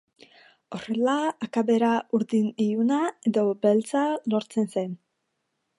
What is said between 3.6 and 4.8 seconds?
beltza lortzen